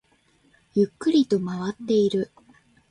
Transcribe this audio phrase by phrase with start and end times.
[0.73, 2.31] ゆっくりと回っている